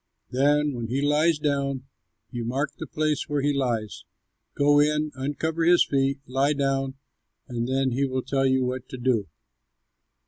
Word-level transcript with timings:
Then 0.31 0.73
when 0.73 0.87
he 0.87 0.99
lies 0.99 1.37
down, 1.37 1.83
you 2.31 2.43
mark 2.43 2.71
the 2.79 2.87
place 2.87 3.29
where 3.29 3.43
he 3.43 3.53
lies. 3.53 4.03
Go 4.55 4.79
in, 4.79 5.11
uncover 5.13 5.63
his 5.63 5.85
feet, 5.85 6.19
lie 6.25 6.53
down, 6.53 6.95
and 7.47 7.67
then 7.67 7.91
he 7.91 8.03
will 8.03 8.23
tell 8.23 8.47
you 8.47 8.65
what 8.65 8.89
to 8.89 8.97
do." 8.97 9.27